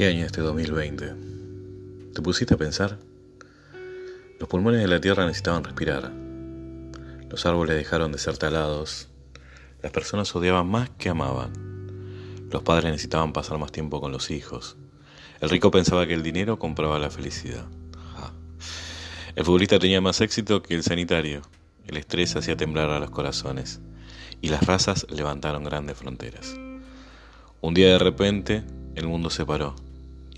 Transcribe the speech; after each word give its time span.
¿Qué 0.00 0.06
año 0.06 0.24
este 0.24 0.40
2020? 0.40 1.14
¿Te 2.14 2.22
pusiste 2.22 2.54
a 2.54 2.56
pensar? 2.56 2.98
Los 4.38 4.48
pulmones 4.48 4.80
de 4.80 4.88
la 4.88 4.98
Tierra 4.98 5.26
necesitaban 5.26 5.62
respirar. 5.62 6.10
Los 7.28 7.44
árboles 7.44 7.76
dejaron 7.76 8.10
de 8.10 8.16
ser 8.16 8.38
talados. 8.38 9.10
Las 9.82 9.92
personas 9.92 10.34
odiaban 10.34 10.66
más 10.70 10.88
que 10.88 11.10
amaban. 11.10 11.52
Los 12.50 12.62
padres 12.62 12.92
necesitaban 12.92 13.34
pasar 13.34 13.58
más 13.58 13.72
tiempo 13.72 14.00
con 14.00 14.10
los 14.10 14.30
hijos. 14.30 14.78
El 15.42 15.50
rico 15.50 15.70
pensaba 15.70 16.06
que 16.06 16.14
el 16.14 16.22
dinero 16.22 16.58
compraba 16.58 16.98
la 16.98 17.10
felicidad. 17.10 17.66
El 19.36 19.44
futbolista 19.44 19.78
tenía 19.78 20.00
más 20.00 20.22
éxito 20.22 20.62
que 20.62 20.76
el 20.76 20.82
sanitario. 20.82 21.42
El 21.86 21.98
estrés 21.98 22.34
hacía 22.36 22.56
temblar 22.56 22.88
a 22.88 23.00
los 23.00 23.10
corazones. 23.10 23.82
Y 24.40 24.48
las 24.48 24.64
razas 24.66 25.06
levantaron 25.10 25.62
grandes 25.62 25.98
fronteras. 25.98 26.56
Un 27.60 27.74
día 27.74 27.88
de 27.88 27.98
repente 27.98 28.64
el 28.94 29.06
mundo 29.06 29.28
se 29.28 29.44
paró, 29.44 29.76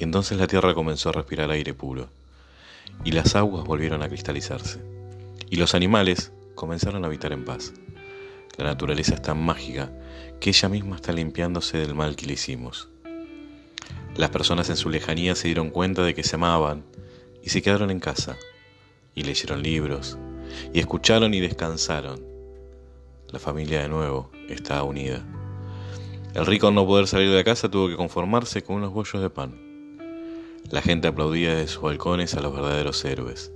entonces 0.02 0.38
la 0.38 0.46
tierra 0.46 0.74
comenzó 0.74 1.10
a 1.10 1.12
respirar 1.12 1.50
aire 1.50 1.74
puro, 1.74 2.08
y 3.04 3.12
las 3.12 3.36
aguas 3.36 3.64
volvieron 3.64 4.02
a 4.02 4.08
cristalizarse, 4.08 4.80
y 5.50 5.56
los 5.56 5.74
animales 5.74 6.32
comenzaron 6.54 7.04
a 7.04 7.08
habitar 7.08 7.32
en 7.32 7.44
paz. 7.44 7.72
La 8.56 8.64
naturaleza 8.64 9.14
es 9.14 9.22
tan 9.22 9.42
mágica 9.42 9.90
que 10.40 10.50
ella 10.50 10.68
misma 10.68 10.96
está 10.96 11.12
limpiándose 11.12 11.78
del 11.78 11.94
mal 11.94 12.16
que 12.16 12.26
le 12.26 12.34
hicimos. 12.34 12.88
Las 14.16 14.30
personas 14.30 14.68
en 14.68 14.76
su 14.76 14.90
lejanía 14.90 15.34
se 15.34 15.48
dieron 15.48 15.70
cuenta 15.70 16.02
de 16.02 16.14
que 16.14 16.22
se 16.22 16.36
amaban 16.36 16.84
y 17.42 17.50
se 17.50 17.62
quedaron 17.62 17.90
en 17.90 18.00
casa, 18.00 18.36
y 19.14 19.22
leyeron 19.22 19.62
libros, 19.62 20.18
y 20.72 20.80
escucharon 20.80 21.32
y 21.34 21.40
descansaron. 21.40 22.22
La 23.28 23.38
familia 23.38 23.82
de 23.82 23.88
nuevo 23.88 24.30
está 24.48 24.82
unida. 24.82 25.24
El 26.34 26.46
rico 26.46 26.68
al 26.68 26.74
no 26.74 26.86
poder 26.86 27.06
salir 27.06 27.30
de 27.30 27.36
la 27.36 27.44
casa 27.44 27.70
tuvo 27.70 27.88
que 27.88 27.96
conformarse 27.96 28.62
con 28.62 28.76
unos 28.76 28.92
bollos 28.92 29.22
de 29.22 29.30
pan. 29.30 29.71
La 30.70 30.82
gente 30.82 31.08
aplaudía 31.08 31.54
desde 31.54 31.68
sus 31.68 31.82
balcones 31.82 32.34
a 32.34 32.40
los 32.40 32.54
verdaderos 32.54 33.04
héroes. 33.04 33.52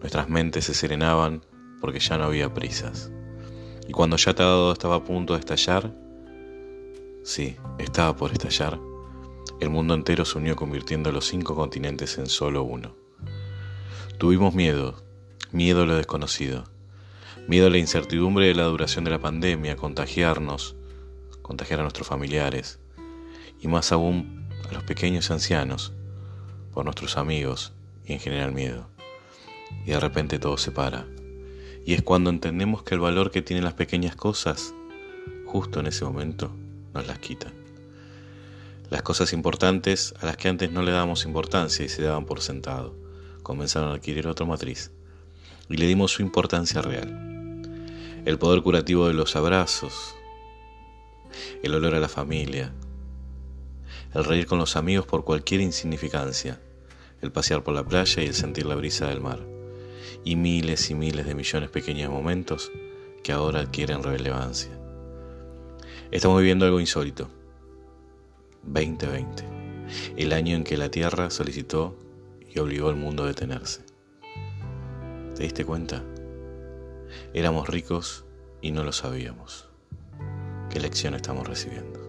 Nuestras 0.00 0.28
mentes 0.28 0.64
se 0.64 0.74
serenaban 0.74 1.42
porque 1.80 2.00
ya 2.00 2.18
no 2.18 2.24
había 2.24 2.52
prisas. 2.52 3.10
Y 3.88 3.92
cuando 3.92 4.16
ya 4.16 4.34
todo 4.34 4.72
estaba 4.72 4.96
a 4.96 5.04
punto 5.04 5.34
de 5.34 5.40
estallar, 5.40 5.94
sí, 7.22 7.56
estaba 7.78 8.14
por 8.14 8.32
estallar, 8.32 8.78
el 9.60 9.70
mundo 9.70 9.94
entero 9.94 10.24
se 10.24 10.38
unió 10.38 10.54
convirtiendo 10.54 11.10
los 11.10 11.26
cinco 11.26 11.56
continentes 11.56 12.18
en 12.18 12.26
solo 12.26 12.62
uno. 12.62 12.94
Tuvimos 14.18 14.54
miedo, 14.54 15.02
miedo 15.50 15.82
a 15.82 15.86
lo 15.86 15.96
desconocido, 15.96 16.64
miedo 17.48 17.66
a 17.66 17.70
la 17.70 17.78
incertidumbre 17.78 18.46
de 18.46 18.54
la 18.54 18.64
duración 18.64 19.04
de 19.04 19.10
la 19.10 19.20
pandemia, 19.20 19.76
contagiarnos, 19.76 20.76
contagiar 21.42 21.80
a 21.80 21.82
nuestros 21.82 22.06
familiares 22.06 22.78
y 23.60 23.68
más 23.68 23.90
aún 23.90 24.46
a 24.68 24.72
los 24.72 24.84
pequeños 24.84 25.30
ancianos, 25.30 25.94
por 26.72 26.84
nuestros 26.84 27.16
amigos 27.16 27.72
y 28.06 28.12
en 28.12 28.20
general 28.20 28.52
miedo. 28.52 28.88
Y 29.84 29.90
de 29.90 30.00
repente 30.00 30.38
todo 30.38 30.56
se 30.56 30.70
para. 30.70 31.06
Y 31.84 31.94
es 31.94 32.02
cuando 32.02 32.30
entendemos 32.30 32.82
que 32.82 32.94
el 32.94 33.00
valor 33.00 33.30
que 33.30 33.42
tienen 33.42 33.64
las 33.64 33.74
pequeñas 33.74 34.16
cosas, 34.16 34.74
justo 35.46 35.80
en 35.80 35.86
ese 35.86 36.04
momento, 36.04 36.50
nos 36.94 37.06
las 37.06 37.18
quitan. 37.18 37.52
Las 38.90 39.02
cosas 39.02 39.32
importantes 39.32 40.14
a 40.20 40.26
las 40.26 40.36
que 40.36 40.48
antes 40.48 40.70
no 40.70 40.82
le 40.82 40.92
dábamos 40.92 41.24
importancia 41.24 41.84
y 41.84 41.88
se 41.88 42.02
daban 42.02 42.24
por 42.24 42.40
sentado, 42.40 42.94
comenzaron 43.42 43.90
a 43.90 43.94
adquirir 43.94 44.26
otra 44.26 44.46
matriz 44.46 44.90
y 45.68 45.76
le 45.76 45.86
dimos 45.86 46.12
su 46.12 46.22
importancia 46.22 46.80
real. 46.82 47.62
El 48.24 48.38
poder 48.38 48.62
curativo 48.62 49.06
de 49.06 49.14
los 49.14 49.36
abrazos, 49.36 50.14
el 51.62 51.74
olor 51.74 51.94
a 51.94 52.00
la 52.00 52.08
familia, 52.08 52.72
el 54.14 54.24
reír 54.24 54.46
con 54.46 54.58
los 54.58 54.76
amigos 54.76 55.06
por 55.06 55.24
cualquier 55.24 55.60
insignificancia, 55.60 56.60
el 57.20 57.32
pasear 57.32 57.62
por 57.62 57.74
la 57.74 57.84
playa 57.84 58.22
y 58.22 58.26
el 58.26 58.34
sentir 58.34 58.66
la 58.66 58.74
brisa 58.74 59.08
del 59.08 59.20
mar, 59.20 59.40
y 60.24 60.36
miles 60.36 60.90
y 60.90 60.94
miles 60.94 61.26
de 61.26 61.34
millones 61.34 61.68
de 61.68 61.72
pequeños 61.72 62.10
momentos 62.10 62.70
que 63.22 63.32
ahora 63.32 63.60
adquieren 63.60 64.02
relevancia. 64.02 64.70
Estamos 66.10 66.38
viviendo 66.38 66.64
algo 66.64 66.80
insólito. 66.80 67.28
2020, 68.62 69.44
el 70.16 70.32
año 70.32 70.56
en 70.56 70.64
que 70.64 70.76
la 70.76 70.90
Tierra 70.90 71.30
solicitó 71.30 71.96
y 72.48 72.58
obligó 72.58 72.88
al 72.88 72.96
mundo 72.96 73.24
a 73.24 73.26
detenerse. 73.26 73.82
¿Te 75.34 75.44
diste 75.44 75.64
cuenta? 75.64 76.02
Éramos 77.32 77.68
ricos 77.68 78.24
y 78.60 78.72
no 78.72 78.84
lo 78.84 78.92
sabíamos 78.92 79.68
qué 80.68 80.80
lección 80.80 81.14
estamos 81.14 81.46
recibiendo. 81.46 82.07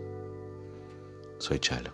Soy 1.40 1.58
Chalo. 1.60 1.92